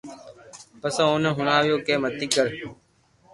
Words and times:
پسي 0.81 1.01
اوني 1.07 1.29
ھڻاويو 1.37 1.77
ڪي 1.85 1.95
متي 2.01 2.27
ڪر 2.35 2.47